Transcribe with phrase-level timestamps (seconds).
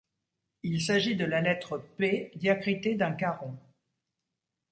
[0.63, 3.55] Il s’agit de la lettre Р diacritée d'un caron.